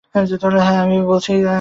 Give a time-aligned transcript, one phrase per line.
[0.09, 1.49] হ্যাঁ, আমি বলছি আছে।